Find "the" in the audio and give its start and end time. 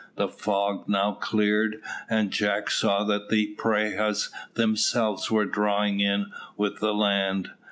0.15-0.27, 3.29-3.53, 6.79-6.91